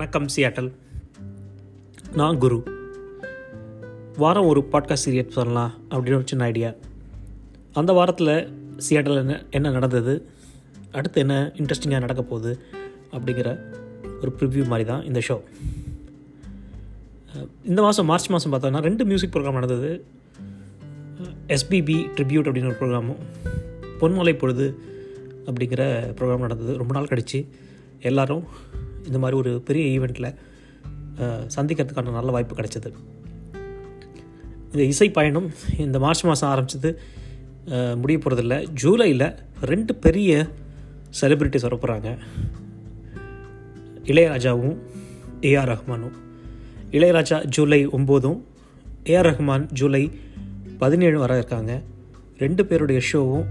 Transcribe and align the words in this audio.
வணக்கம் 0.00 0.26
சியாட்டல் 0.36 0.72
நான் 2.12 2.38
குரு. 2.38 2.62
வாரம் 4.16 4.46
ஒரு 4.46 4.68
பாட்காஸ்ட் 4.72 4.96
சீரியட் 5.04 5.32
பண்ணலாம் 5.34 5.72
அப்படின்னு 5.90 6.14
ஒரு 6.14 6.22
சின்ன 6.24 6.44
ஐடியா 6.44 6.74
அந்த 7.72 7.92
வாரத்தில் 7.92 8.48
சியாட்டல் 8.88 9.16
என்ன 9.16 9.44
என்ன 9.50 9.70
நடந்தது 9.70 10.28
அடுத்து 10.92 11.20
என்ன 11.20 11.52
இன்ட்ரெஸ்டிங்காக 11.54 11.98
நடக்க 11.98 12.22
போகுது 12.22 12.58
அப்படிங்கிற 13.12 13.58
ஒரு 14.20 14.36
ப்ரிவ்யூ 14.38 14.66
மாதிரி 14.66 14.88
தான் 14.88 15.04
இந்த 15.04 15.20
ஷோ 15.28 15.40
இந்த 17.64 17.82
மாதம் 17.82 18.06
மார்ச் 18.06 18.30
மாதம் 18.30 18.52
பார்த்தோன்னா 18.52 18.78
ரெண்டு 18.78 19.04
மியூசிக் 19.04 19.34
ப்ரோக்ராம் 19.34 19.52
நடந்தது. 19.52 20.04
எஸ்பிபி 21.46 22.10
ட்ரிபியூட் 22.16 22.48
அப்படின்னு 22.48 22.76
ஒரு 22.76 22.76
ப்ரோக்ராமும் 22.80 23.18
பொன்மலை 24.00 24.38
பொழுது 24.38 24.78
அப்படிங்கிற 25.44 25.82
ப்ரோக்ராம் 26.20 26.38
நடந்தது. 26.38 26.76
ரொம்ப 26.76 26.94
நாள் 26.94 27.06
கழித்து 27.06 27.48
எல்லோரும் 28.00 28.44
இந்த 29.08 29.18
மாதிரி 29.22 29.38
ஒரு 29.42 29.52
பெரிய 29.68 29.84
ஈவெண்ட்டில் 29.94 30.30
சந்திக்கிறதுக்கான 31.56 32.12
நல்ல 32.18 32.30
வாய்ப்பு 32.34 32.58
கிடைச்சது. 32.58 32.90
இந்த 34.72 34.82
இசை 34.92 35.08
பயணம் 35.18 35.48
இந்த 35.84 35.98
மார்ச் 36.04 36.24
மாதம் 36.28 36.50
ஆரம்பிச்சது 36.52 36.90
முடிய 38.02 38.18
போகிறதில்ல 38.18 38.56
ஜூலையில் 38.82 39.26
ரெண்டு 39.70 39.92
பெரிய 40.04 40.30
செலிப்ரிட்டிஸ் 41.20 41.66
வரப்போகிறாங்க 41.66 42.10
இளையராஜாவும் 44.10 44.76
ஏஆர் 45.50 45.70
ரஹ்மானும் 45.72 46.16
இளையராஜா 46.96 47.38
ஜூலை 47.56 47.80
ஒம்போதும் 47.96 48.38
ஏஆர் 49.12 49.28
ரஹ்மான் 49.30 49.66
ஜூலை 49.80 50.02
பதினேழு 50.82 51.18
வர 51.18 51.32
இருக்காங்க. 51.40 51.72
ரெண்டு 52.38 52.62
பேருடைய 52.66 53.00
ஷோவும் 53.10 53.46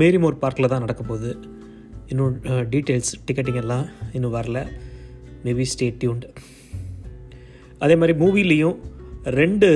மேரிமோர் 0.00 0.42
பார்க்கில் 0.42 0.70
தான் 0.72 0.84
நடக்க 0.84 1.02
போகுது. 1.02 1.30
இன்னும் 2.10 2.36
டீட்டெயில்ஸ் 2.72 3.12
டிக்கெட்டிங் 3.26 3.60
எல்லாம் 3.62 3.86
இன்னும் 4.12 4.34
வரல. 4.34 4.58
மேபி 5.44 5.64
ஸ்டே 5.72 5.86
டியூன்டு 6.00 6.28
அதே 7.84 7.94
மாதிரி 8.00 8.14
மூவிலையும் 8.24 8.78
ரெண்டு 9.40 9.68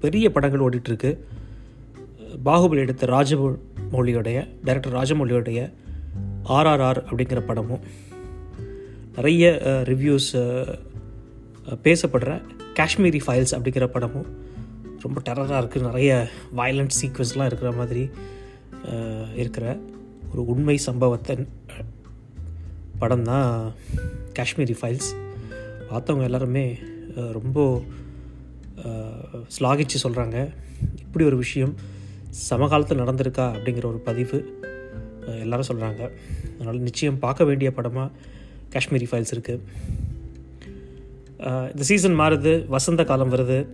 பெரிய 0.00 0.26
படங்கள் 0.36 0.64
ஓடிட்டுருக்கு. 0.66 1.10
பாகுபலி 2.44 2.80
எடுத்த 2.84 3.06
ராஜமௌழியோடைய 3.06 4.38
டைரக்டர் 4.64 4.96
ராஜமௌழியோடைய 4.98 5.60
ஆர்ஆர்ஆர் 6.56 7.00
அப்படிங்கிற 7.08 7.40
படமும். 7.50 7.82
நிறைய 9.16 9.44
ரிவ்யூஸ் 9.90 10.30
பேசப்படுற 11.86 12.30
காஷ்மீரி 12.78 13.20
ஃபைல்ஸ் 13.26 13.54
அப்படிங்கிற 13.56 13.86
படமும் 13.94 14.28
ரொம்ப 15.04 15.18
டெரராக 15.26 15.60
இருக்குது 15.62 15.88
நிறைய 15.88 16.10
வயலண்ட் 16.56 16.96
சீக்வன்ஸ்லாம் 17.00 17.48
இருக்கிற 17.50 17.70
மாதிரி 17.80 18.04
இருக்கிற 19.42 19.64
ஒரு 20.30 20.46
உண்மை 20.46 20.76
சம்பவத்தை 20.76 21.46
படம் 22.98 23.24
தான் 23.24 23.72
காஷ்மீரி 24.32 24.74
ஃபைல்ஸ் 24.80 25.08
பார்த்தவங்க 25.90 26.22
எல்லாருமே 26.22 26.78
ரொம்ப 27.32 27.82
ஸ்லாகிச்சு 29.58 29.96
சொல்கிறாங்க 30.02 30.50
இப்படி 30.98 31.24
ஒரு 31.24 31.36
விஷயம் 31.36 31.74
சமகாலத்தில் 32.28 32.98
நடந்திருக்கா 32.98 33.54
அப்படிங்கிற 33.54 33.84
ஒரு 33.84 33.98
பதிவு 33.98 34.58
எல்லாரும் 35.26 35.66
சொல்கிறாங்க 35.68 36.10
அதனால் 36.58 36.80
நிச்சயம் 36.80 37.18
பார்க்க 37.18 37.44
வேண்டிய 37.44 37.72
படமாக 37.72 38.10
காஷ்மீரி 38.70 39.06
ஃபைல்ஸ் 39.10 39.32
இருக்குது 39.32 39.60
இந்த 41.70 41.82
சீசன் 41.82 42.18
மாறுது 42.18 42.66
வசந்த 42.66 43.04
காலம் 43.04 43.32
வருது. 43.32 43.66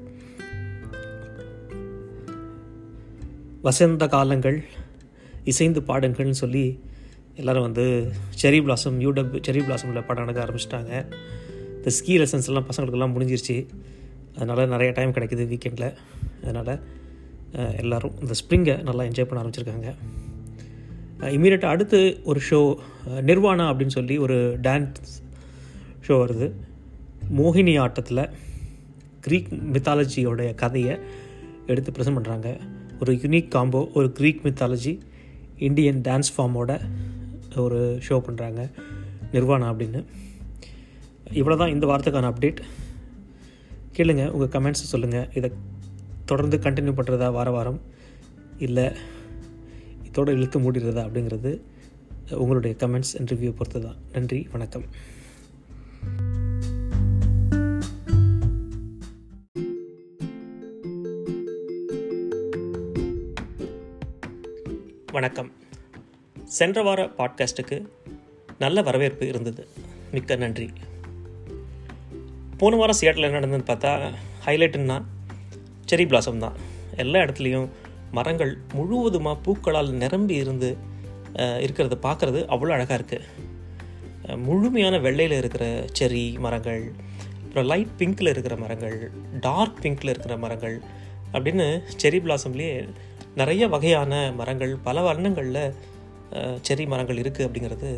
வசந்த 3.63 4.07
காலங்கள் 4.07 4.65
இசைந்து 5.51 5.81
பாடுங்கள்னு 5.89 6.43
சொல்லி 6.43 6.65
எல்லாரும் 7.41 7.67
வந்து 7.69 7.85
செரி 8.43 8.59
பிளாசம் 8.67 8.99
யூடப் 9.05 9.35
செரி 9.47 9.61
பிளாசமில் 9.67 10.07
படம் 10.09 10.25
நடக்க 10.25 10.39
ஆரம்பிச்சிட்டாங்க. 10.45 10.93
இந்த 11.77 11.91
ஸ்கீ 11.97 12.15
லெசன்ஸ் 12.21 12.49
எல்லாம் 12.51 12.69
பசங்களுக்கெல்லாம் 12.69 13.15
முடிஞ்சிருச்சு. 13.17 13.57
அதனால் 14.37 14.71
நிறைய 14.75 14.91
டைம் 14.97 15.17
கிடைக்குது 15.17 15.45
வீக்கெண்டில் 15.53 15.91
அதனால் 16.43 16.73
எல்லோரும் 17.83 18.15
இந்த 18.21 18.35
ஸ்ப்ரிங்கை 18.41 18.77
நல்லா 18.83 19.03
என்ஜாய் 19.09 19.29
பண்ண 19.29 19.43
ஆரம்பிச்சிருக்காங்க. 19.43 19.89
இமீடியட்டாக 21.37 21.75
அடுத்து 21.77 22.01
ஒரு 22.25 22.41
ஷோ 22.49 22.61
நிர்வாணா 23.29 23.67
அப்படின்னு 23.71 23.97
சொல்லி 23.99 24.17
ஒரு 24.25 24.37
டான்ஸ் 24.67 25.13
ஷோ 26.07 26.17
வருது. 26.23 26.49
மோகினி 27.39 27.75
ஆட்டத்தில் 27.85 28.25
க்ரீக் 29.27 29.49
மித்தாலஜியோடைய 29.75 30.51
கதையை 30.55 30.95
எடுத்து 31.67 31.93
ப்ரெசென்ட் 31.93 32.19
பண்ணுறாங்க 32.19 32.51
ஒரு 33.01 33.13
யுனிக் 33.23 33.49
காம்போ 33.55 33.81
ஒரு 33.95 34.09
க்ரீக் 34.19 34.43
மித்தாலஜி 34.45 34.93
இந்தியன் 35.59 36.01
டான்ஸ் 36.09 36.33
ஃபார்மோட 36.37 36.81
ஒரு 37.57 37.99
ஷோ 38.09 38.17
பண்ணுறாங்க 38.27 38.71
நிர்வாணா 39.33 39.67
அப்படின்னு. 39.73 40.05
இவ்வளோ 41.33 41.57
தான் 41.57 41.73
இந்த 41.75 41.87
வாரத்துக்கான 41.87 42.31
அப்டேட் 42.33 42.61
கேளுங்க 43.99 44.31
உங்கள் 44.31 44.53
கமெண்ட்ஸ் 44.55 44.91
சொல்லுங்கள் 44.93 45.29
இதை 45.35 45.51
தொடர்ந்து 46.25 46.57
கண்டினியூ 46.57 46.95
பண்ணுறதா 46.99 47.33
வார 47.33 47.51
வாரம்? 47.51 47.81
இல்லை 48.59 48.87
இதோட 50.09 50.29
இழுத்து 50.29 50.61
மூடிடுறதா 50.61 51.05
அப்படிங்கிறது 51.07 51.61
உங்களுடைய 52.31 52.77
கமெண்ட்ஸ் 52.79 53.15
அண்ட் 53.19 53.33
ரிவ்யூ 53.33 53.51
பொறுத்து 53.51 53.83
தான் 53.83 53.97
நன்றி 54.13 54.49
வணக்கம். 54.53 54.87
வணக்கம். 65.17 65.53
சென்ற 66.45 66.83
வார 66.83 67.11
பாட்காஸ்ட்டுக்கு 67.19 67.87
நல்ல 68.59 68.83
வரவேற்பு 68.83 69.29
இருந்தது. 69.29 69.69
மிக்க 70.13 70.37
நன்றி. 70.37 70.71
போன 72.59 72.77
வாரம் 72.77 72.97
சியாட்டில் 73.01 73.27
என்ன 73.29 73.41
நடந்ததுன்னு 73.41 73.69
பார்த்தா 73.69 74.15
ஹைலைட்டுன்னா 74.47 75.03
செரி 75.91 76.07
பிளாசம் 76.07 76.39
தான். 76.39 76.53
எல்லா 76.97 77.21
இடத்துலையும் 77.21 77.69
மரங்கள் 78.13 78.59
முழுவதுமாக 78.75 79.41
பூக்களால் 79.47 79.91
நிரம்பி 79.91 80.35
இருந்து 80.35 80.77
இருக்கிறத 81.39 81.99
பார்க்குறது 82.03 82.43
அவ்வளோ 82.47 82.69
அழகாக 82.69 82.99
இருக்குது 83.01 84.37
முழுமையான 84.37 84.99
வெள்ளையில் 84.99 85.39
இருக்கிற 85.39 85.85
செரி 86.01 86.39
மரங்கள் 86.39 86.93
அப்புறம் 87.45 87.65
லைட் 87.65 87.97
பிங்க்கில் 87.99 88.29
இருக்கிற 88.29 88.57
மரங்கள் 88.57 89.11
டார்க் 89.41 89.83
பிங்க்கில் 89.83 90.09
இருக்கிற 90.09 90.37
மரங்கள் 90.37 90.81
அப்படின்னு 91.33 91.83
செரி 92.03 92.19
பிளாசம்லேயே 92.19 92.89
நிறைய 93.37 93.69
வகையான 93.69 94.33
மரங்கள் 94.33 94.77
பல 94.77 95.03
வண்ணங்களில் 95.03 95.75
செரி 96.63 96.87
மரங்கள் 96.87 97.17
இருக்குது 97.17 97.47
அப்படிங்கிறது 97.47 97.91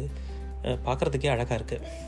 பார்க்குறதுக்கே 0.85 1.31
அழகாக 1.31 1.59
இருக்குது 1.61 2.07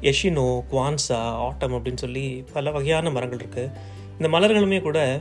எஷினோ 0.00 0.46
குவான்சா 0.70 1.18
ஆட்டம் 1.46 1.72
அப்படின்னு 1.72 1.96
சொல்லி 1.96 2.44
பல 2.52 2.70
வகையான 2.70 3.10
மரங்கள் 3.10 3.38
இருக்குது 3.38 3.72
இந்த 4.18 4.28
மலர்களுமே 4.28 4.82
கூட 4.82 5.20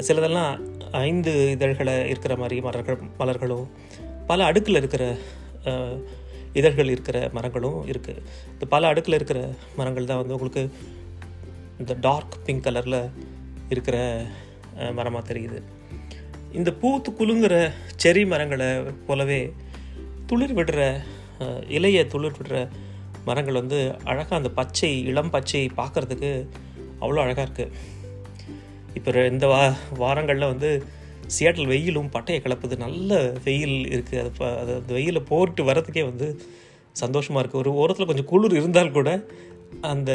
சிலதெல்லாம் 0.00 0.52
ஐந்து 0.90 1.50
இதழ்களை 1.50 2.08
இருக்கிற 2.08 2.36
மாதிரி 2.36 2.60
மலர்கள் 2.60 2.98
மலர்களும் 3.18 3.66
பல 4.26 4.44
அடுக்கில் 4.44 4.76
இருக்கிற 4.76 5.04
இதழ்கள் 6.52 6.88
இருக்கிற 6.88 7.18
மரங்களும் 7.32 7.78
இருக்குது 7.86 8.22
இந்த 8.52 8.66
பல 8.66 8.92
அடுக்கில் 8.92 9.14
இருக்கிற 9.14 9.40
மரங்கள் 9.76 10.04
தான் 10.04 10.20
வந்து 10.20 10.34
உங்களுக்கு 10.34 10.70
இந்த 11.78 11.94
டார்க் 12.00 12.36
பிங்க் 12.44 12.66
கலரில் 12.66 13.00
இருக்கிற 13.68 13.96
மரமாக 14.94 15.32
தெரியுது. 15.32 15.58
இந்த 16.54 16.70
பூத்து 16.80 17.10
குலுங்குற 17.12 17.54
செரி 17.96 18.22
மரங்களை 18.28 18.68
போலவே 19.06 19.40
துளிர் 20.28 20.54
விடுற 20.54 20.80
இலைய 21.70 22.00
துளிர் 22.12 22.38
விடுற 22.38 22.56
மரங்கள் 23.26 23.60
வந்து 23.60 23.78
அழகாக 24.04 24.36
அந்த 24.36 24.50
பச்சை 24.58 24.90
இளம் 25.10 25.30
பச்சை 25.30 25.62
பார்க்குறதுக்கு 25.78 26.30
அவ்வளோ 27.02 27.20
அழகாக 27.22 27.46
இருக்குது 27.46 27.72
இப்போ 28.94 29.22
இந்த 29.30 29.46
வா 29.46 29.62
வாரங்களில் 29.98 30.50
வந்து 30.52 30.70
சியாட்டில் 31.28 31.70
வெயிலும் 31.70 32.12
பட்டையை 32.14 32.40
கிளப்புது 32.40 32.74
நல்ல 32.82 33.12
வெயில் 33.44 33.76
இருக்குது 33.90 34.20
அது 34.20 34.30
ப- 34.32 34.56
அது 34.60 34.72
அந்த 34.74 34.92
வெயிலில் 34.92 35.28
போட்டு 35.30 35.62
வரதுக்கே 35.68 36.02
வந்து 36.04 36.26
சந்தோஷமாக 36.96 37.42
இருக்குது 37.42 37.62
ஒரு 37.62 37.70
ஓரத்தில் 37.80 38.06
கொஞ்சம் 38.06 38.30
குளிர் 38.30 38.58
இருந்தால் 38.58 38.92
கூட 38.92 39.10
அந்த 39.84 40.10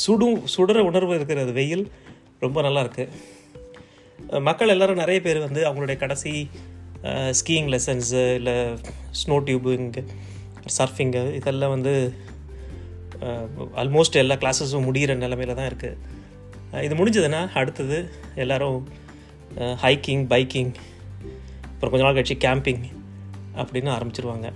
சுடும் 0.00 0.40
சுடுற 0.52 0.78
உணர்வு 0.88 1.14
இருக்கிற 1.14 1.40
அந்த 1.40 1.56
வெயில் 1.56 1.84
ரொம்ப 2.40 2.58
நல்லா 2.62 2.82
இருக்குது 2.84 3.12
மக்கள் 4.38 4.68
எல்லாரும் 4.68 4.96
நிறைய 4.96 5.20
பேர் 5.20 5.38
வந்து 5.38 5.68
அவங்களுடைய 5.68 5.96
கடைசி 5.96 6.50
ஸ்கீயிங் 7.02 7.78
லெசன்ஸு 7.78 8.34
இல்லை 8.34 8.52
ஸ்னோ 9.10 9.38
டியூபிங்கு 9.44 10.06
சர்ஃபிங்கு 10.78 11.34
இதெல்லாம் 11.34 11.70
வந்து 11.70 12.14
ஆல்மோஸ்ட் 13.76 14.12
எல்லா 14.12 14.34
கிளாஸஸும் 14.34 14.86
முடிகிற 14.86 15.14
நிலமையில 15.16 15.54
தான் 15.54 15.68
இருக்குது 15.68 16.82
இது 16.82 16.94
முடிஞ்சதுன்னா 16.94 17.52
அடுத்தது 17.52 18.12
எல்லோரும் 18.34 18.88
ஹைக்கிங் 19.58 20.26
பைக்கிங் 20.26 20.74
அப்புறம் 21.64 21.90
கொஞ்ச 21.90 22.04
நாள் 22.04 22.14
கழிச்சு 22.14 22.38
கேம்பிங் 22.40 22.84
அப்படின்னு 23.54 23.90
ஆரம்பிச்சிருவாங்க. 23.90 24.52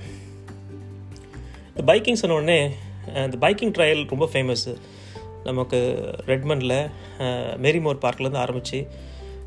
இந்த 1.76 1.92
பைக்கிங் 1.92 2.12
சொன்ன 2.12 2.36
உடனே 2.36 2.70
இந்த 3.14 3.36
பைக்கிங் 3.40 3.72
ட்ரையல் 3.78 4.08
ரொம்ப 4.08 4.28
ஃபேமஸ்ஸு 4.32 4.76
நமக்கு 5.44 6.08
ரெட்மண்டில் 6.26 6.90
மேரிமோர் 7.56 7.98
பார்க்லேருந்து 8.02 8.36
ஆரம்பித்து 8.36 8.88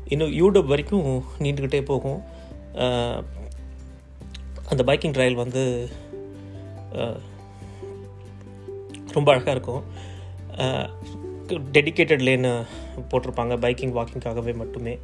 இன்னும் 0.08 0.34
யூடியூப் 0.40 0.72
வரைக்கும் 0.72 1.06
நீண்டுக்கிட்டே 1.38 1.80
போகும். 1.90 2.20
அந்த 4.70 4.82
பைக்கிங் 4.88 5.14
ட்ரையல் 5.16 5.42
வந்து 5.42 5.62
ரொம்ப 9.12 9.28
அழகாக 9.32 9.54
இருக்கும். 9.56 9.82
டெடிக்கேட்டட் 11.76 12.24
லேனு 12.28 12.52
போட்டிருப்பாங்க 13.10 13.54
பைக்கிங் 13.64 13.94
வாக்கிங்காகவே 13.98 14.52
மட்டுமே. 14.54 14.94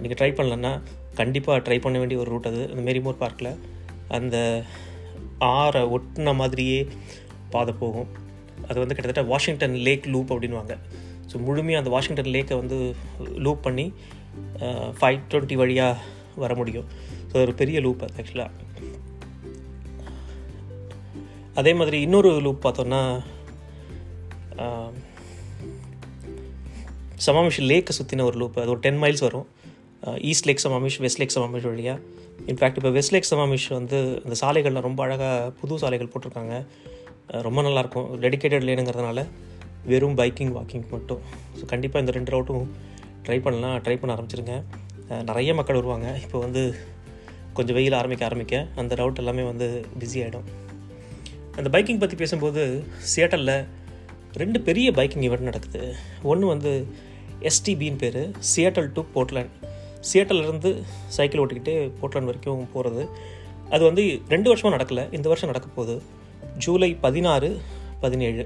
நீங்கள் 0.00 0.18
ட்ரை 0.20 0.30
பண்ணலன்னா 0.38 0.72
கண்டிப்பாக 1.14 1.62
ட்ரை 1.66 1.78
பண்ண 1.80 1.96
வேண்டிய 1.98 2.20
ஒரு 2.20 2.30
ரூட் 2.30 2.46
அது. 2.46 2.62
அந்த 2.70 2.82
மெரிமோர் 2.88 3.22
பார்க்கில் 3.22 3.52
அந்த 4.08 4.36
ஆறை 5.40 5.82
ஒட்டின 5.96 6.34
மாதிரியே 6.34 6.80
பாதை 7.50 7.74
போகும். 7.78 8.10
அது 8.68 8.78
வந்து 8.78 8.94
கிட்டத்தட்ட 8.94 9.30
வாஷிங்டன் 9.30 9.76
லேக் 9.86 10.06
லூப் 10.06 10.32
அப்படின்வாங்க 10.32 10.74
ஸோ 11.30 11.36
முழுமையாக 11.46 11.82
அந்த 11.82 11.92
வாஷிங்டன் 11.94 12.32
லேக்கை 12.36 12.56
வந்து 12.62 12.78
லூப் 13.46 13.62
பண்ணி 13.66 13.86
ஃபைவ் 14.98 15.20
டுவெண்ட்டி 15.30 15.56
வழியாக 15.62 16.02
வர 16.42 16.52
முடியும். 16.60 16.88
ஸோ 17.30 17.34
ஒரு 17.44 17.52
பெரிய 17.60 17.78
லூப் 17.86 18.02
அது 18.06 18.18
ஆக்சுவலாக 18.22 18.50
அதே 21.60 21.72
மாதிரி 21.78 21.98
இன்னொரு 22.06 22.30
லூப் 22.44 22.60
பார்த்தோன்னா 22.66 23.00
சமாமிஷ் 27.26 27.58
லேக்கை 27.70 27.92
சுற்றின 27.96 28.24
ஒரு 28.28 28.36
லூப் 28.42 28.56
அது 28.62 28.72
ஒரு 28.74 28.82
டென் 28.84 29.00
மைல்ஸ் 29.02 29.24
வரும். 29.26 29.46
East 30.30 30.46
lake 30.48 30.62
Sammamish 30.64 30.96
west 31.04 31.20
lake 31.20 31.34
Sammamish 31.34 31.66
வழியாக 31.70 31.98
இன்ஃபேக்ட் 32.50 32.78
இப்போ 32.80 32.90
வெஸ்ட் 32.96 33.14
லேக் 33.14 33.28
சமாமிஷ் 33.30 33.66
வந்து 33.78 33.98
அந்த 34.24 34.36
சாலைகளில் 34.40 34.86
ரொம்ப 34.86 35.00
அழகாக 35.06 35.50
புது 35.60 35.78
சாலைகள் 35.82 36.10
போட்டிருக்காங்க. 36.12 36.54
ரொம்ப 37.46 37.62
நல்லாயிருக்கும் 37.66 38.08
டெடிக்கேட்டட் 38.24 38.66
லேனுங்கிறதுனால 38.68 39.20
வெறும் 39.90 40.16
பைக்கிங் 40.20 40.52
வாக்கிங் 40.56 40.86
மட்டும். 40.94 41.20
ஸோ 41.58 41.64
கண்டிப்பாக 41.72 42.02
இந்த 42.04 42.14
ரெண்டு 42.16 42.32
ரவுட்டும் 42.34 42.66
ட்ரை 43.26 43.38
பண்ணலாம். 43.46 43.76
ட்ரை 43.84 43.96
பண்ண 44.00 44.14
ஆரம்பிச்சிருங்க. 44.16 44.56
நிறைய 45.30 45.50
மக்கள் 45.58 45.78
வருவாங்க. 45.80 46.08
இப்போ 46.24 46.38
வந்து 46.46 46.62
கொஞ்சம் 47.56 47.76
வெயில் 47.78 47.96
ஆரம்பிக்க 48.00 48.22
ஆரம்பிக்க 48.28 48.56
அந்த 48.80 48.92
ரவுட் 49.00 49.20
எல்லாமே 49.22 49.42
வந்து 49.52 49.66
பிஸி 50.00 50.20
ஆகிடும் 50.24 50.46
அந்த 51.58 51.68
பைக்கிங் 51.74 52.00
பற்றி 52.02 52.16
பேசும்போது 52.20 52.62
சியேட்டலில் 53.12 53.56
ரெண்டு 54.42 54.58
பெரிய 54.68 54.88
பைக்கிங் 54.98 55.24
ஈவெண்ட் 55.28 55.48
நடக்குது. 55.48 55.82
ஒன்று 56.30 56.46
வந்து 56.52 56.72
எஸ்டிபின்னு 57.50 58.00
பேர். 58.02 58.22
சியேட்டல் 58.52 58.88
டு 58.96 59.02
போர்ட்லேண்ட் 59.14 59.52
சியாட்டல்லேருந்து 60.10 60.70
சைக்கிள் 61.16 61.40
ஓட்டிக்கிட்டு 61.42 61.74
போர்ட்லேண்ட் 62.00 62.30
வரைக்கும் 62.30 62.64
போகிறது 62.74 63.02
அது 63.74 63.82
வந்து 63.88 64.02
ரெண்டு 64.32 64.48
வருஷமாக 64.50 64.74
நடக்கலை. 64.76 65.04
இந்த 65.18 65.26
வருஷம் 65.32 65.50
நடக்க 65.52 65.68
போகுது. 65.76 65.96
ஜூலை 66.64 66.90
பதினாறு 67.04 67.50
பதினேழு. 68.04 68.44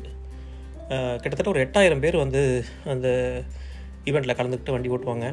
கிட்டத்தட்ட 1.22 1.50
ஒரு 1.54 1.60
எட்டாயிரம் 1.64 2.02
பேர் 2.04 2.16
வந்து 2.24 2.40
அந்த 2.92 3.08
ஈவெண்ட்டில் 4.08 4.36
கலந்துக்கிட்டு 4.38 4.74
வண்டி 4.74 4.92
ஓட்டுவாங்க. 4.94 5.26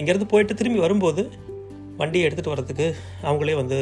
இங்கேருந்து 0.00 0.28
போயிட்டு 0.32 0.54
திரும்பி 0.60 0.80
வரும்போது 0.84 1.22
வண்டியை 2.00 2.24
எடுத்துகிட்டு 2.26 2.54
வரதுக்கு 2.54 2.86
அவங்களே 3.28 3.56
வந்து 3.62 3.78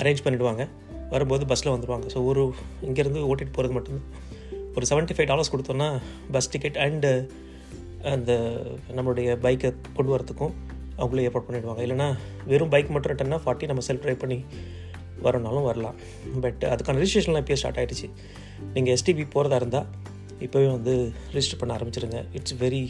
அரேஞ்ச் 0.00 0.24
பண்ணிவிடுவாங்க 0.24 0.62
வரும்போது 1.12 1.44
பஸ்ஸில் 1.50 1.74
வந்துடுவாங்க 1.74 2.06
ஸோ 2.14 2.20
ஒரு 2.30 2.42
இங்கேருந்து 2.88 3.20
ஓட்டிகிட்டு 3.28 3.56
போகிறது 3.58 3.76
மட்டும்தான். 3.76 4.08
ஒரு 4.76 4.86
செவன்ட்டி 4.90 5.14
ஃபைவ் 5.16 5.28
டாலர்ஸ் 5.30 5.52
கொடுத்தோன்னா 5.52 5.88
பஸ் 6.34 6.50
டிக்கெட் 6.54 6.80
அண்டு 6.86 7.12
அந்த 8.12 8.32
நம்மளுடைய 8.96 9.28
பைக்கை 9.44 9.70
கொண்டு 9.96 10.10
வரத்துக்கும் 10.14 10.52
அவங்களே 11.00 11.24
ஏற்பாடு 11.28 11.46
பண்ணிவிடுவாங்க 11.46 11.82
இல்லைனா 11.86 12.08
வெறும் 12.50 12.72
பைக் 12.74 12.92
மட்டும் 12.94 13.12
ரிட்டர்னா 13.12 13.38
ஃபார்ட்டி 13.44 13.70
நம்ம 13.70 13.82
செல்ஃப் 13.88 14.04
ட்ரைவ் 14.04 14.20
பண்ணி 14.24 14.38
வரனாலும் 15.26 15.66
வரலாம். 15.70 15.96
பட் 16.44 16.62
அதுக்கான 16.72 17.00
ரிஜிஸ்ட்ரேஷன்லாம் 17.02 17.42
இப்போயே 17.44 17.60
ஸ்டார்ட் 17.60 17.80
ஆகிடுச்சு 17.82 18.08
நீங்கள் 18.74 18.92
எஸ்டிபி 18.96 19.24
போகிறதா 19.34 19.58
இருந்தால் 19.62 19.88
இப்போவே 20.46 20.68
வந்து 20.76 20.94
ரிஜிஸ்டர் 21.34 21.60
பண்ண 21.60 21.76
ஆரம்பிச்சிருங்க. 21.78 22.20
It's 22.38 22.56
very 22.64 22.82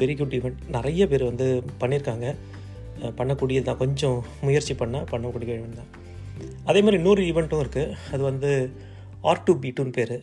very 0.00 0.14
good 0.20 0.36
event 0.38 0.60
நிறைய 0.76 1.06
பேர் 1.12 1.24
வந்து 1.30 1.46
பண்ணியிருக்காங்க 1.82 2.26
பண்ணக்கூடியது 3.18 3.66
தான். 3.68 3.80
கொஞ்சம் 3.82 4.18
முயற்சி 4.46 4.74
பண்ணால் 4.82 5.08
பண்ணக்கூடிய 5.12 5.58
ஈவெண்ட் 5.58 5.80
தான். 5.82 5.90
அதே 6.68 6.80
மாதிரி 6.84 6.98
இன்னொரு 7.00 7.22
ஈவெண்ட்டும் 7.30 7.62
இருக்குது 7.64 7.96
அது 8.14 8.22
வந்து 8.30 8.50
ஆர் 9.30 9.44
டூ 9.46 9.54
பி 9.62 9.70
டூன்னு 9.76 9.96
பேர். 9.98 10.16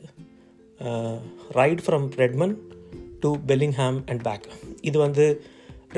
Right 1.59 1.81
from 1.85 2.07
Redmond 2.21 2.55
to 3.23 3.29
Bellingham 3.49 3.97
and 4.11 4.23
back 4.27 4.45
இது 4.89 4.97
வந்து 5.05 5.25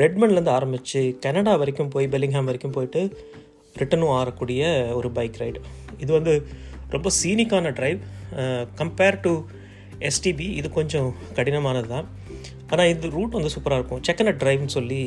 ரெட்மன்லேருந்து 0.01 0.53
ஆரம்பித்து 0.57 1.01
கனடா 1.23 1.53
வரைக்கும் 1.61 1.91
போய் 1.93 2.07
பெல்லிங்ஹாம் 2.13 2.49
வரைக்கும் 2.49 2.75
போயிட்டு 2.77 3.01
ரிட்டனும் 3.75 4.13
ஆறக்கூடிய 4.17 4.61
ஒரு 4.99 5.09
பைக் 5.17 5.39
ரைடு 5.41 5.59
இது 6.03 6.11
வந்து 6.17 6.33
ரொம்ப 6.95 7.07
சீனிக்கான 7.19 7.71
ட்ரைவ் 7.79 7.99
கம்பேர் 8.79 9.17
டு 9.25 9.33
எஸ்டிபி 10.07 10.47
இது 10.59 10.67
கொஞ்சம் 10.77 11.09
கடினமானது 11.37 11.89
தான் 11.93 12.07
ஆனால் 12.71 12.89
இந்த 12.93 13.07
ரூட் 13.15 13.35
வந்து 13.37 13.51
சூப்பராக 13.55 13.79
இருக்கும். 13.79 14.01
செக்கனட் 14.07 14.39
ட்ரைவ்னு 14.41 14.73
சொல்லி 14.77 15.01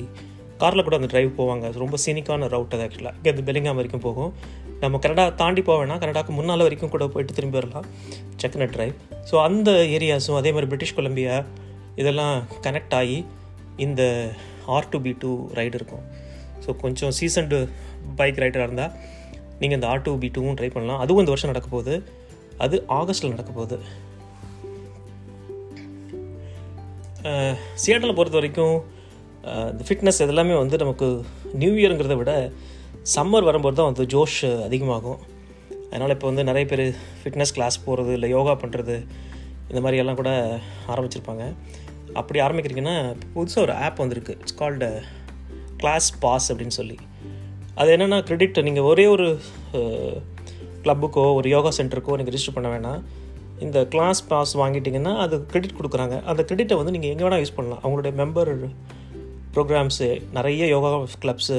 காரில் 0.62 0.84
கூட 0.86 0.96
அந்த 1.00 1.08
ட்ரைவ் 1.12 1.30
போவாங்க. 1.38 1.66
ரொம்ப 1.82 1.96
சீனிக்கான 2.04 2.48
ரவுட் 2.54 2.74
அது 2.76 2.84
ஆக்சுவலாக 2.86 3.16
இங்கே 3.18 3.30
இந்த 3.34 3.42
பெலிங்காம் 3.48 3.78
வரைக்கும் 3.78 4.04
போகும். 4.06 4.32
நம்ம 4.82 4.98
கனடா 5.04 5.24
தாண்டி 5.40 5.62
போக 5.68 5.76
வேணாம். 5.80 6.00
கனடாக்கு 6.02 6.32
முன்னால் 6.38 6.64
வரைக்கும் 6.66 6.92
கூட 6.94 7.04
போயிட்டு 7.14 7.36
திரும்பி 7.38 7.58
வரலாம். 7.58 7.86
செக்கனட் 8.42 8.74
ட்ரைவ் 8.76 8.94
ஸோ 9.30 9.34
அந்த 9.48 9.70
ஏரியாஸும் 9.96 10.38
அதே 10.40 10.52
மாதிரி 10.54 10.70
பிரிட்டிஷ் 10.72 10.96
கொலம்பியா 10.98 11.36
இதெல்லாம் 12.02 12.36
கனெக்ட் 12.66 12.94
ஆகி 13.00 13.18
இந்த 13.86 14.02
R 14.76 14.90
to 14.92 14.98
B 15.06 15.12
to 15.22 15.32
ride 15.58 15.76
இருக்கும். 15.80 16.04
ஸோ 16.64 16.70
கொஞ்சம் 16.84 17.12
சீசன்டு 17.18 17.58
பைக் 18.20 18.40
ரைடராக 18.42 18.68
இருந்தால் 18.68 18.92
நீங்கள் 19.60 19.78
இந்த 19.78 19.88
ஆர் 19.92 20.04
டூ 20.06 20.12
பி 20.22 20.28
டூவும் 20.36 20.56
ட்ரை 20.60 20.70
பண்ணலாம். 20.76 21.00
அதுவும் 21.04 21.22
இந்த 21.22 21.32
வருஷம் 21.34 21.52
நடக்க 21.52 21.68
போகுது. 21.76 21.94
அது 22.64 22.76
ஆகஸ்ட்டில் 22.98 23.34
நடக்க 23.34 23.50
போகுது. 23.58 23.76
சியாட்டலை 27.82 28.14
பொறுத்த 28.18 28.36
வரைக்கும் 28.38 28.76
இந்த 29.72 29.82
ஃபிட்னஸ் 29.88 30.20
இதெல்லாமே 30.24 30.54
வந்து 30.62 30.76
நமக்கு 30.82 31.06
நியூ 31.62 31.72
இயருங்கிறத 31.80 32.16
விட 32.20 32.32
சம்மர் 33.14 33.46
வரும்போது 33.48 33.76
தான் 33.78 33.88
வந்து 33.90 34.04
ஜோஷ் 34.14 34.40
அதிகமாகும். 34.66 35.20
அதனால் 35.90 36.14
இப்போ 36.16 36.26
வந்து 36.30 36.44
நிறைய 36.48 36.64
பேர் 36.72 36.84
ஃபிட்னஸ் 37.20 37.54
கிளாஸ் 37.56 37.76
போகிறது 37.86 38.12
இல்லை 38.16 38.28
யோகா 38.36 38.54
பண்ணுறது 38.62 38.96
இந்த 39.70 39.80
மாதிரி 39.84 40.00
எல்லாம் 40.02 40.18
கூட 40.20 40.30
ஆரம்பிச்சிருப்பாங்க. 40.92 41.44
அப்படி 42.20 42.38
ஆரம்பிக்கிறீங்கன்னா 42.46 42.96
புதுசாக 43.34 43.64
ஒரு 43.66 43.74
ஆப் 43.84 44.02
வந்திருக்கு. 44.02 44.36
இட்ஸ் 44.42 44.58
கால்டு 44.60 44.88
கிளாஸ் 45.82 46.08
பாஸ் 46.24 46.48
அப்படின்னு 46.52 46.76
சொல்லி. 46.80 46.96
அது 47.80 47.90
என்னென்னா 47.96 48.18
கிரெடிட் 48.28 48.64
நீங்கள் 48.68 48.88
ஒரே 48.90 49.06
ஒரு 49.14 49.28
கிளப்புக்கோ 50.84 51.24
ஒரு 51.38 51.48
யோகா 51.56 51.70
சென்டருக்கோ 51.78 52.16
நீங்கள் 52.20 52.34
ரிஜிஸ்டர் 52.34 52.56
பண்ண 52.58 52.70
வேணாம். 52.74 53.02
இந்த 53.64 53.78
கிளாஸ் 53.92 54.20
பாஸ் 54.30 54.52
வாங்கிட்டிங்கன்னா 54.62 55.12
அது 55.24 55.34
கிரெடிட் 55.50 55.76
கொடுக்குறாங்க. 55.78 56.16
அந்த 56.30 56.40
கிரெடிட்டை 56.48 56.76
வந்து 56.80 56.94
நீங்கள் 56.96 57.12
எங்கே 57.12 57.24
வேணால் 57.26 57.42
யூஸ் 57.42 57.56
பண்ணலாம். 57.58 57.82
அவங்களுடைய 57.84 58.12
மெம்பர் 58.22 58.52
ப்ரோக்ராம்ஸு 59.54 60.08
நிறைய 60.36 60.66
யோகா 60.74 60.90
கிளப்ஸு 61.24 61.58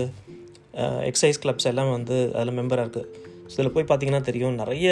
எக்ஸசைஸ் 1.09 1.39
கிளப்ஸ் 1.43 1.67
எல்லாம் 1.71 1.91
வந்து 1.95 2.15
அதில் 2.37 2.57
மெம்பராக 2.59 2.85
இருக்குது 2.85 3.09
ஸோ 3.49 3.55
இதில் 3.57 3.73
போய் 3.75 3.87
பார்த்தீங்கன்னா 3.89 4.21
தெரியும் 4.29 4.55
நிறைய 4.61 4.87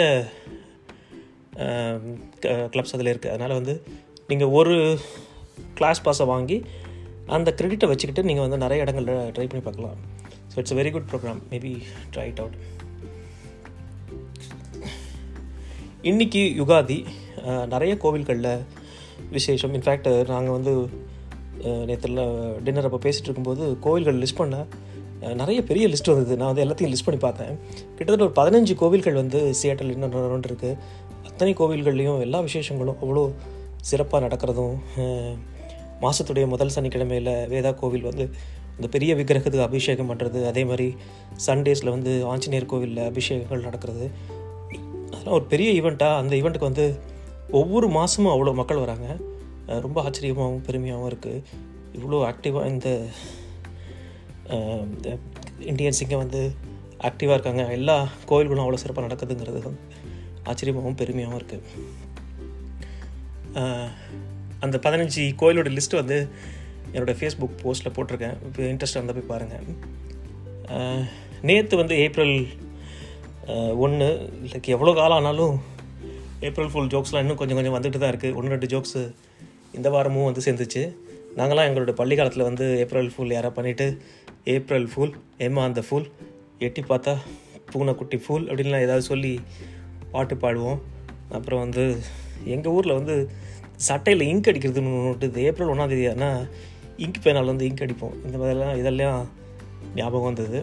கிளப்ஸ் 2.74 2.94
அதில் 2.96 3.10
இருக்குது 3.12 3.32
அதனால் 3.34 3.58
வந்து 3.60 3.74
நீங்கள் 4.30 4.52
ஒரு 4.58 4.76
கிளாஸ் 5.78 6.02
பாஸை 6.06 6.26
வாங்கி 6.32 6.58
அந்த 7.36 7.48
கிரெடிட்டை 7.58 7.88
வச்சுக்கிட்டு 7.90 8.26
நீங்கள் 8.28 8.46
வந்து 8.46 8.58
நிறைய 8.64 8.84
இடங்களில் 8.84 9.32
ட்ரை 9.36 9.46
பண்ணி 9.50 9.64
பார்க்கலாம். 9.66 9.98
So 10.52 10.56
it's 10.62 10.76
very 10.80 10.90
good 10.94 11.08
program 11.10 11.40
maybe 11.52 11.72
try 12.14 12.26
it 12.32 12.40
out 12.44 12.56
இன்றைக்கி 16.10 16.40
யுகாதி 16.60 16.96
நிறைய 17.72 17.92
கோவில்களில் 18.02 18.62
விசேஷம். 19.34 19.74
இன்ஃபேக்ட் 19.76 20.08
நாங்கள் 20.30 20.54
வந்து 20.56 20.72
நேற்றுல 21.88 22.22
டின்னர் 22.66 22.88
அப்போ 22.88 22.98
பேசிகிட்டு 23.04 23.28
இருக்கும்போது 23.28 23.64
கோவில்கள் 23.84 24.18
லிஸ்ட் 24.22 24.38
பண்ண 24.40 24.56
நிறைய 25.40 25.58
பெரிய 25.68 25.84
லிஸ்ட் 25.92 26.10
வந்தது. 26.12 26.38
நான் 26.40 26.50
வந்து 26.52 26.64
எல்லாத்தையும் 26.64 26.92
லிஸ்ட் 26.94 27.06
பண்ணி 27.08 27.20
பார்த்தேன். 27.26 27.52
கிட்டத்தட்ட 27.96 28.26
ஒரு 28.28 28.34
பதினஞ்சு 28.40 28.76
கோவில்கள் 28.82 29.20
வந்து 29.20 29.42
சியாட்டல் 29.60 29.92
இன்னும் 29.94 30.16
ரவுண்ட் 30.16 30.50
இருக்குது 30.50 30.76
அத்தனை 31.28 31.54
கோவில்கள்லேயும் 31.62 32.20
எல்லா 32.26 32.40
விசேஷங்களும் 32.48 32.98
அவ்வளோ 33.02 33.24
சிறப்பாக 33.90 34.22
நடக்கிறதும் 34.26 34.76
மாதத்துடைய 36.04 36.46
முதல் 36.56 36.76
சனிக்கிழமையில் 36.78 37.32
வேதா 37.54 37.74
கோவில் 37.84 38.08
வந்து 38.10 38.26
இந்த 38.76 38.86
பெரிய 38.96 39.12
விக்கிரகத்துக்கு 39.22 39.68
அபிஷேகம் 39.70 40.12
பண்ணுறது 40.12 40.38
அதே 40.52 40.62
மாதிரி 40.72 40.90
சண்டேஸில் 41.48 41.94
வந்து 41.96 42.12
ஆஞ்சநேயர் 42.34 42.70
கோவிலில் 42.74 43.04
அபிஷேகங்கள் 43.10 43.66
நடக்கிறது. 43.70 44.06
அதெல்லாம் 45.12 45.36
ஒரு 45.38 45.46
பெரிய 45.52 45.68
ஈவெண்ட்டாக 45.80 46.20
அந்த 46.20 46.32
ஈவெண்ட்டுக்கு 46.40 46.70
வந்து 46.70 46.86
ஒவ்வொரு 47.60 47.86
மாதமும் 47.96 48.32
அவ்வளோ 48.34 48.54
மக்கள் 48.60 48.82
வராங்க. 48.84 49.08
ரொம்ப 49.86 49.98
ஆச்சரியமாகவும் 50.06 50.64
பெருமையாகவும் 50.68 51.10
இருக்குது 51.10 51.42
இவ்வளோ 51.96 52.20
ஆக்டிவாக 52.30 52.70
இந்த 52.74 52.88
இந்தியன்ஸ் 55.70 56.02
இங்கே 56.04 56.18
வந்து 56.22 56.40
ஆக்டிவாக 57.08 57.36
இருக்காங்க. 57.36 57.62
எல்லா 57.78 57.96
கோவில்களும் 58.30 58.64
அவ்வளோ 58.64 58.80
சிறப்பாக 58.82 59.06
நடக்குதுங்கிறது 59.06 59.60
வந்து 59.68 59.84
ஆச்சரியமாகவும் 60.50 60.98
பெருமையாகவும் 61.02 61.40
இருக்குது 61.40 61.62
அந்த 64.64 64.76
பதினஞ்சு 64.84 65.22
கோயிலோட 65.40 65.70
லிஸ்ட்டு 65.76 66.00
வந்து 66.00 66.18
என்னோடய 66.94 67.16
ஃபேஸ்புக் 67.20 67.60
போஸ்ட்டில் 67.62 67.94
போட்டிருக்கேன். 67.96 68.36
இப்போ 68.48 68.62
இன்ட்ரெஸ்ட் 68.72 68.96
இருந்தால் 68.98 69.18
போய் 69.18 69.30
பாருங்கள் 69.32 69.66
நேற்று 71.48 71.80
வந்து 71.80 71.94
ஏப்ரல் 72.04 72.36
ஒன்று 73.84 74.08
லைக் 74.50 74.68
எவ்வளோ 74.74 74.92
காலம் 74.98 75.18
ஆனாலும் 75.20 75.54
ஏப்ரல் 76.48 76.70
ஃபுல் 76.72 76.90
ஜோக்ஸ்லாம் 76.92 77.22
இன்னும் 77.24 77.38
கொஞ்சம் 77.40 77.58
கொஞ்சம் 77.58 77.76
வந்துட்டு 77.76 77.98
தான் 78.02 78.12
இருக்குது 78.12 78.34
ஒன்று 78.38 78.52
ரெண்டு 78.54 78.68
ஜோக்ஸு 78.72 79.02
இந்த 79.78 79.88
வாரமும் 79.94 80.28
வந்து 80.28 80.44
சேர்ந்துச்சு. 80.46 80.82
நாங்களாம் 81.38 81.68
எங்களோட 81.68 81.92
பள்ளி 82.00 82.14
காலத்தில் 82.16 82.48
வந்து 82.48 82.64
ஏப்ரல் 82.82 83.10
ஃபுல் 83.12 83.34
யாராக 83.34 83.52
பண்ணிவிட்டு 83.58 83.86
ஏப்ரல் 84.54 84.88
ஃபுல் 84.92 85.14
எம்மா 85.46 85.62
அந்த 85.68 85.82
ஃபுல் 85.88 86.08
எட்டி 86.66 86.82
பார்த்தா 86.90 87.14
பூனைக்குட்டி 87.72 88.18
ஃபுல் 88.24 88.46
அப்படின்லாம் 88.48 88.84
ஏதாவது 88.86 89.04
சொல்லி 89.10 89.32
பாட்டு 90.12 90.36
பாடுவோம். 90.44 90.80
அப்புறம் 91.36 91.62
வந்து 91.64 91.84
எங்கள் 92.54 92.74
ஊரில் 92.76 92.98
வந்து 92.98 93.16
சட்டையில் 93.88 94.28
இங்க் 94.30 94.50
அடிக்கிறதுன்னு 94.50 94.92
ஒன்று 94.98 95.28
இது 95.30 95.46
ஏப்ரல் 95.50 95.72
ஒன்றாந்தேதி 95.72 96.06
ஆனால் 96.14 96.42
இங்க் 97.04 97.22
பேனால் 97.24 97.50
வந்து 97.52 97.68
இங்க் 97.68 97.84
அடிப்போம். 97.86 98.14
இந்த 98.26 98.36
மாதிரிலாம் 98.42 98.78
இதெல்லாம் 98.82 99.18
ஞாபகம் 99.94 100.28
வந்தது. 100.30 100.60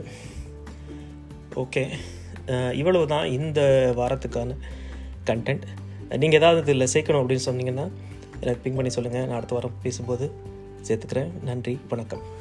ஓகே 1.63 1.83
இவ்வளவு 2.73 3.07
தான் 3.07 3.25
இந்த 3.25 3.61
வாரத்துக்கான 3.97 4.55
கண்டென்ட் 5.25 5.65
நீங்கள் 6.17 6.39
ஏதாவது 6.39 6.61
இதில் 6.61 6.91
சேர்க்கணும் 6.93 7.21
அப்படின்னு 7.21 7.47
சொன்னீங்கன்னா 7.49 7.85
எனக்கு 8.41 8.69
பிங் 8.69 8.75
பண்ணி 8.75 8.89
சொல்லுங்கள் 8.89 9.25
நான் 9.25 9.35
அடுத்த 9.35 9.55
வாரம் 9.55 9.77
பேசும்போது 9.81 10.31
சேர்த்துக்கிறேன். 10.87 11.31
நன்றி 11.43 11.79
வணக்கம். 11.89 12.38